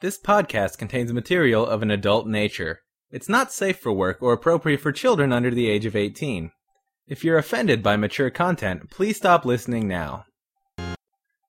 [0.00, 2.80] This podcast contains material of an adult nature.
[3.10, 6.52] It's not safe for work or appropriate for children under the age of 18.
[7.06, 10.24] If you're offended by mature content, please stop listening now.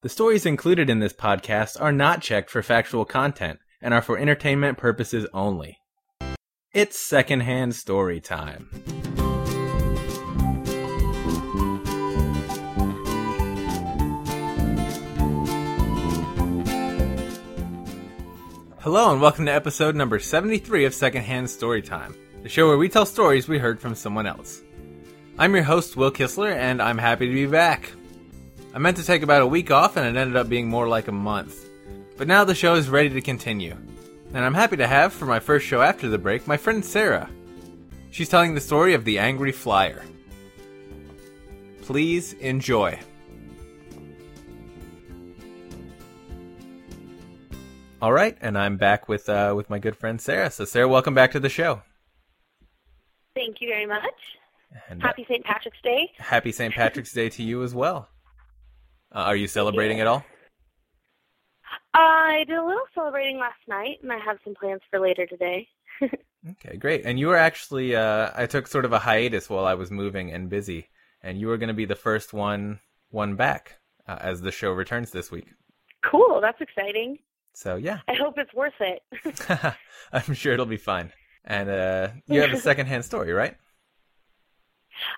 [0.00, 4.16] The stories included in this podcast are not checked for factual content and are for
[4.16, 5.76] entertainment purposes only.
[6.72, 8.70] It's secondhand story time.
[18.80, 22.14] Hello and welcome to episode number 73 of Secondhand Storytime,
[22.44, 24.62] the show where we tell stories we heard from someone else.
[25.36, 27.90] I'm your host, Will Kistler, and I'm happy to be back.
[28.72, 31.08] I meant to take about a week off and it ended up being more like
[31.08, 31.68] a month.
[32.16, 33.76] But now the show is ready to continue.
[34.32, 37.28] And I'm happy to have, for my first show after the break, my friend Sarah.
[38.12, 40.04] She's telling the story of the Angry Flyer.
[41.82, 43.00] Please enjoy.
[48.00, 50.50] All right, and I'm back with uh, with my good friend Sarah.
[50.50, 51.82] So, Sarah, welcome back to the show.
[53.34, 54.02] Thank you very much.
[54.88, 55.44] And, uh, Happy St.
[55.44, 56.10] Patrick's Day.
[56.18, 56.72] happy St.
[56.74, 58.08] Patrick's Day to you as well.
[59.12, 60.24] Uh, are you celebrating at all?
[61.94, 65.68] I did a little celebrating last night, and I have some plans for later today.
[66.50, 67.04] Okay, great.
[67.04, 70.30] And you were actually, uh, I took sort of a hiatus while I was moving
[70.32, 70.88] and busy,
[71.20, 72.78] and you were going to be the first one
[73.10, 75.48] one back uh, as the show returns this week.
[76.08, 77.18] cool, that's exciting.
[77.58, 79.02] So yeah, I hope it's worth it.
[80.12, 81.12] I'm sure it'll be fine.
[81.44, 83.56] And uh, you have a secondhand story, right?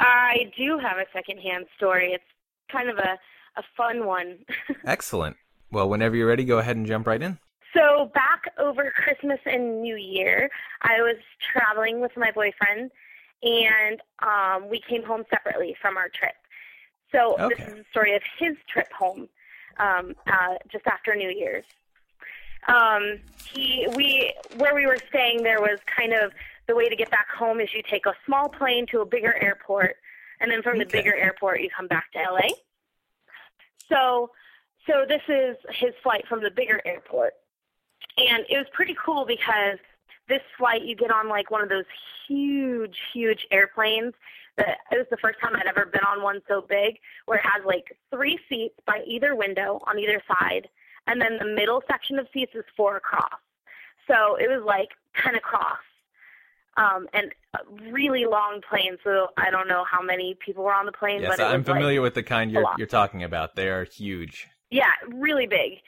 [0.00, 2.14] I do have a secondhand story.
[2.14, 2.24] It's
[2.70, 3.18] kind of a,
[3.58, 4.38] a fun one.
[4.86, 5.36] Excellent.
[5.70, 7.38] Well, whenever you're ready, go ahead and jump right in.
[7.74, 10.48] so, back over Christmas and New Year,
[10.80, 11.16] I was
[11.52, 12.92] traveling with my boyfriend,
[13.42, 16.36] and um, we came home separately from our trip.
[17.10, 19.28] So, this is the story of his trip home
[19.78, 21.66] um, uh, just after New Year's.
[22.68, 23.18] Um
[23.52, 26.32] he we where we were staying there was kind of
[26.68, 29.34] the way to get back home is you take a small plane to a bigger
[29.42, 29.96] airport
[30.40, 30.98] and then from the Okay.
[30.98, 32.48] bigger airport you come back to LA.
[33.88, 34.30] So
[34.86, 37.34] so this is his flight from the bigger airport.
[38.16, 39.78] And it was pretty cool because
[40.28, 41.84] this flight you get on like one of those
[42.26, 44.14] huge huge airplanes
[44.56, 47.44] that it was the first time I'd ever been on one so big where it
[47.44, 50.68] has like three seats by either window on either side
[51.06, 53.38] and then the middle section of seats is four across.
[54.08, 54.88] So it was like
[55.22, 55.78] ten across,
[56.76, 58.96] um, and a really long plane.
[59.04, 61.68] So I don't know how many people were on the plane, Yes, but I'm was
[61.68, 63.54] like- familiar with the kind you're you're talking about.
[63.56, 64.48] They are huge.
[64.70, 65.78] yeah, really big.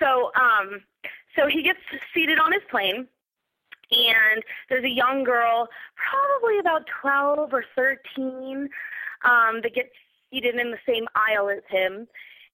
[0.00, 0.82] So, um,
[1.36, 1.78] so he gets
[2.12, 3.06] seated on his plane,
[3.92, 8.68] and there's a young girl, probably about 12 or 13,
[9.24, 9.90] um, that gets
[10.30, 12.08] seated in the same aisle as him,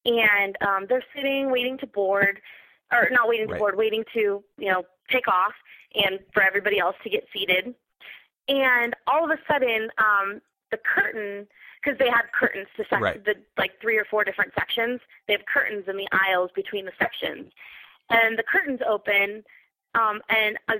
[0.05, 2.41] and um, they're sitting, waiting to board,
[2.93, 3.59] or not waiting to Right.
[3.59, 5.53] board, waiting to, you know, take off,
[5.94, 7.75] and for everybody else to get seated.
[8.49, 10.41] And all of a sudden, um,
[10.71, 11.47] the curtain,
[11.83, 13.25] because they have curtains to sec- Right.
[13.25, 15.00] the like three or four different sections.
[15.27, 17.53] They have curtains in the aisles between the sections,
[18.09, 19.44] and the curtains open,
[19.94, 20.75] um, and a,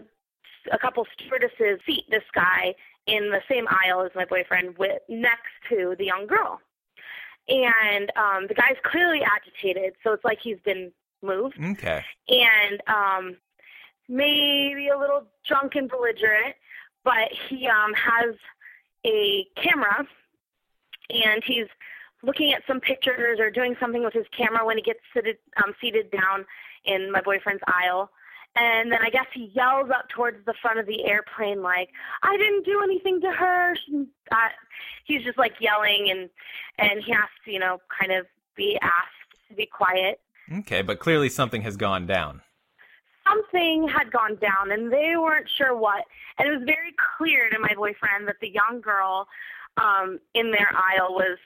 [0.73, 2.75] a couple stewardesses seat this guy
[3.07, 6.61] in the same aisle as my boyfriend, with next to the young girl.
[7.49, 10.93] And um, the guy's clearly agitated, so it's like he's been
[11.23, 12.03] moved Okay.
[12.31, 13.37] and um
[14.09, 16.55] maybe a little drunk and belligerent
[17.05, 18.35] but he um has
[19.05, 20.07] a camera
[21.11, 21.67] and he's
[22.23, 25.75] looking at some pictures or doing something with his camera when he gets seated um
[25.79, 26.47] seated down
[26.87, 28.11] in my boyfriend's aisle
[28.57, 31.91] and then I guess he yells up towards the front of the airplane like,
[32.25, 34.49] "I didn't do anything to her." She- Uh,
[35.05, 36.29] he's just like yelling and
[36.81, 38.27] and he has to, you know, kind of
[38.57, 40.21] be asked to be quiet
[40.53, 42.41] Okay, but clearly something has gone down.
[43.29, 46.05] something had gone down and they weren't sure what.
[46.39, 49.29] And it was very clear to my boyfriend that the young girl
[49.77, 51.39] um in their aisle was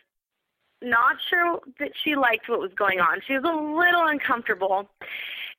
[0.81, 3.21] not sure that she liked what was going on.
[3.27, 4.89] She was a little uncomfortable.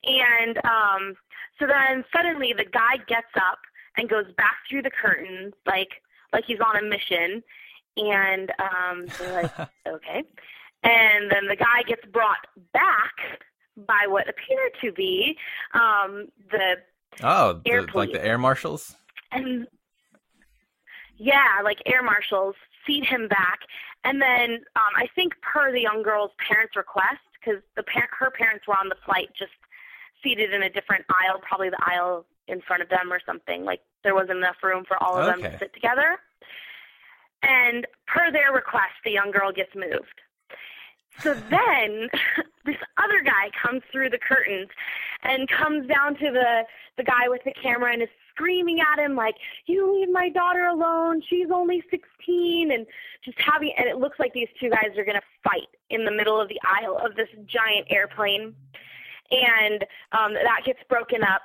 [0.04, 1.16] And um
[1.60, 3.60] so then suddenly the guy gets up
[3.98, 6.02] and goes back through the curtains like
[6.34, 7.44] like he's on a mission
[7.98, 9.52] and um they're like
[9.88, 10.24] okay.
[10.84, 13.14] And then the guy gets brought back
[13.88, 15.38] by what appeared to be
[15.74, 16.78] um, the
[17.24, 18.96] Oh, the, Air like the air marshals.
[19.32, 19.68] and
[21.18, 22.56] yeah, like air marshals
[22.86, 23.60] seat him back,
[24.04, 28.30] and then um, I think per the young girl's parents' request, because the par- her
[28.30, 29.54] parents were on the flight, just
[30.24, 33.64] seated in a different aisle, probably the aisle in front of them or something.
[33.64, 36.20] Like there wasn't enough room for all of them to sit together.
[37.44, 40.22] And per their request, the young girl gets moved.
[41.20, 42.10] So then
[42.66, 44.70] this other guy comes through the curtains
[45.24, 46.64] and comes down to the
[46.98, 49.36] the guy with the camera and is screaming at him like,
[49.66, 51.22] "You leave my daughter alone.
[51.28, 52.86] She's only 16." And
[53.24, 56.12] just having and it looks like these two guys are going to fight in the
[56.12, 58.56] middle of the aisle of this giant airplane.
[59.32, 61.42] And um that gets broken up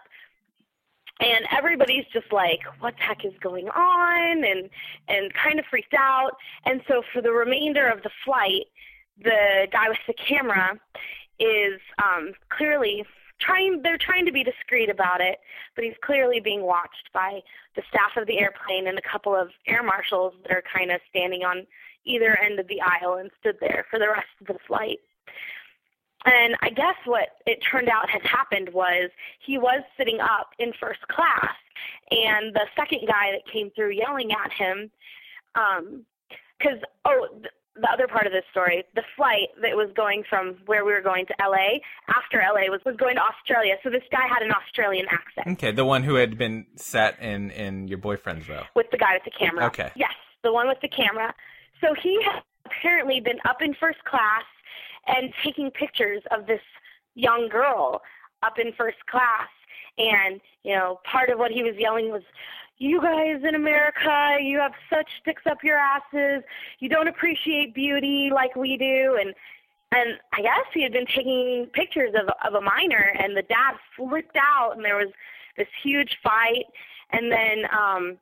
[1.20, 4.44] and everybody's just like what the heck is going on?
[4.44, 4.70] And
[5.08, 6.32] and kind of freaked out.
[6.64, 8.66] And so for the remainder of the flight
[9.22, 10.78] the guy with the camera
[11.38, 13.04] is um clearly
[13.38, 15.38] trying they're trying to be discreet about it
[15.74, 17.40] but he's clearly being watched by
[17.76, 21.00] the staff of the airplane and a couple of air marshals that are kind of
[21.08, 21.66] standing on
[22.04, 24.98] either end of the aisle and stood there for the rest of the flight
[26.24, 29.10] and I guess what it turned out had happened was
[29.44, 31.54] he was sitting up in first class,
[32.10, 34.90] and the second guy that came through yelling at him,
[35.54, 37.46] because um, oh, th-
[37.76, 41.00] the other part of this story, the flight that was going from where we were
[41.00, 41.78] going to LA
[42.08, 43.76] after LA was was going to Australia.
[43.82, 45.58] So this guy had an Australian accent.
[45.58, 48.64] Okay, the one who had been sat in in your boyfriend's row.
[48.74, 49.66] With the guy with the camera.
[49.66, 49.90] Okay.
[49.96, 50.12] Yes,
[50.42, 51.34] the one with the camera.
[51.80, 54.44] So he had apparently been up in first class
[55.16, 56.60] and taking pictures of this
[57.14, 58.02] young girl
[58.42, 59.48] up in first class.
[59.98, 62.22] And, you know, part of what he was yelling was,
[62.78, 66.42] you guys in America, you have such sticks up your asses.
[66.78, 69.18] You don't appreciate beauty like we do.
[69.20, 69.34] And,
[69.92, 73.74] and I guess he had been taking pictures of, of a minor and the dad
[73.96, 75.12] flipped out and there was
[75.58, 76.64] this huge fight.
[77.10, 78.18] And then, um,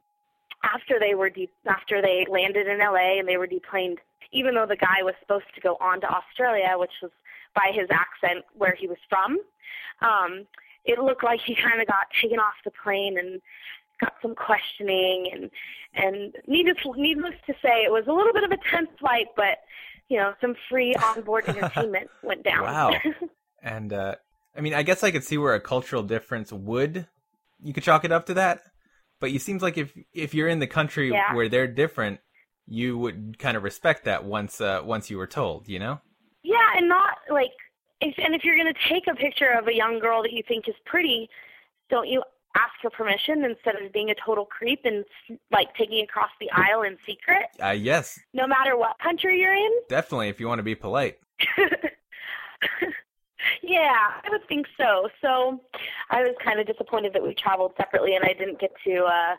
[0.65, 3.99] after they were de- after they landed in LA and they were deplaned
[4.33, 7.11] even though the guy was supposed to go on to Australia, which was
[7.55, 9.39] by his accent where he was from.
[10.01, 10.47] Um,
[10.85, 13.41] it looked like he kind of got taken off the plane and
[14.01, 15.51] got some questioning and
[15.95, 19.59] and needless needless to say it was a little bit of a tense flight but
[20.09, 22.93] you know some free onboard entertainment went down wow
[23.63, 24.15] and uh
[24.57, 27.09] i mean i guess i could see where a cultural difference would
[27.61, 28.61] you could chalk it up to that
[29.19, 31.35] but it seems like if if you're in the country yeah.
[31.35, 32.21] where they're different
[32.69, 36.01] you would kind of respect that once uh, once you were told, you know?
[36.43, 37.53] Yeah, and not like
[38.01, 40.43] if and if you're going to take a picture of a young girl that you
[40.47, 41.29] think is pretty,
[41.91, 42.23] don't you
[42.57, 45.05] ask for permission instead of being a total creep and
[45.51, 47.47] like taking across the aisle in secret?
[47.63, 48.19] Uh, yes.
[48.35, 49.71] No matter what country you're in?
[49.89, 51.19] Definitely if you want to be polite.
[53.63, 55.09] yeah, I would think so.
[55.21, 55.61] So
[56.11, 59.37] I was kind of disappointed that we traveled separately and I didn't get to uh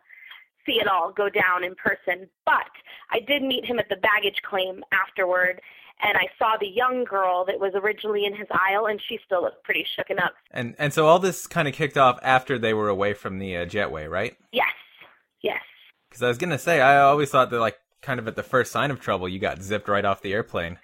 [0.66, 2.30] see it all go down in person.
[2.46, 2.70] But
[3.12, 5.62] I did meet him at the baggage claim afterward,
[6.02, 9.44] and I saw the young girl that was originally in his aisle, and she still
[9.44, 10.34] looked pretty shooken up.
[10.52, 13.58] And and so all this kind of kicked off after they were away from the
[13.58, 14.36] uh, jetway, right?
[14.52, 14.68] Yes,
[15.42, 15.62] yes.
[16.10, 18.72] Because I was gonna say, I always thought that like kind of at the first
[18.72, 20.80] sign of trouble, you got zipped right off the airplane,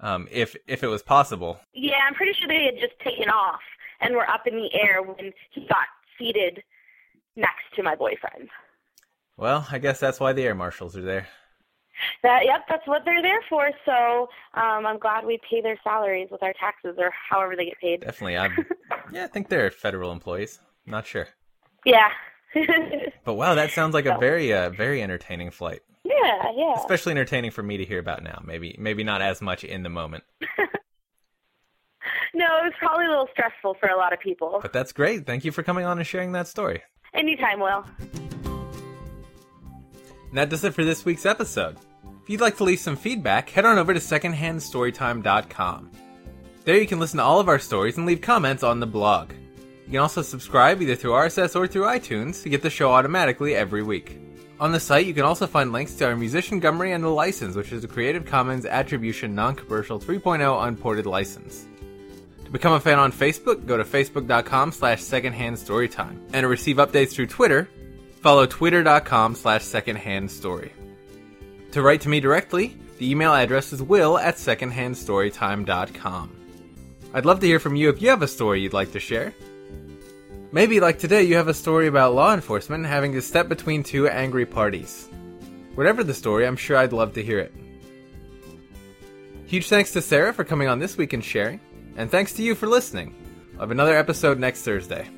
[0.00, 1.58] um, if if it was possible.
[1.72, 3.60] Yeah, I'm pretty sure they had just taken off
[4.00, 5.86] and were up in the air when he got
[6.18, 6.62] seated
[7.34, 8.48] next to my boyfriend.
[9.36, 11.28] Well, I guess that's why the air marshals are there.
[12.26, 13.70] That yep, that's what they're there for.
[13.84, 14.28] So
[14.60, 18.00] um, I'm glad we pay their salaries with our taxes or however they get paid.
[18.00, 18.66] Definitely, I'm.
[19.12, 20.58] yeah, I think they're federal employees.
[20.86, 21.28] not sure.
[21.84, 22.08] Yeah.
[23.24, 25.82] but wow, that sounds like a very, uh, very entertaining flight.
[26.04, 26.74] Yeah, yeah.
[26.78, 28.42] Especially entertaining for me to hear about now.
[28.44, 30.24] Maybe, maybe not as much in the moment.
[32.34, 34.58] no, it was probably a little stressful for a lot of people.
[34.60, 35.26] But that's great.
[35.26, 36.82] Thank you for coming on and sharing that story.
[37.14, 37.84] Anytime, Will.
[40.28, 41.76] And that does it for this week's episode.
[42.26, 45.90] If you'd like to leave some feedback, head on over to secondhandstorytime.com.
[46.64, 49.30] There you can listen to all of our stories and leave comments on the blog.
[49.84, 53.54] You can also subscribe either through RSS or through iTunes to get the show automatically
[53.54, 54.18] every week.
[54.58, 57.54] On the site, you can also find links to our Musician Gummy and the license,
[57.54, 61.64] which is a Creative Commons Attribution Non-Commercial 3.0 unported license.
[62.44, 66.18] To become a fan on Facebook, go to facebook.com slash secondhandstorytime.
[66.32, 67.68] And to receive updates through Twitter,
[68.20, 70.72] follow twitter.com slash secondhandstory.
[71.76, 76.30] To write to me directly, the email address is will at secondhandstorytime.com.
[77.12, 79.34] I'd love to hear from you if you have a story you'd like to share.
[80.52, 84.08] Maybe, like today, you have a story about law enforcement having to step between two
[84.08, 85.10] angry parties.
[85.74, 87.52] Whatever the story, I'm sure I'd love to hear it.
[89.44, 91.60] Huge thanks to Sarah for coming on this week and sharing,
[91.98, 93.14] and thanks to you for listening.
[93.56, 95.10] I'll have another episode next Thursday.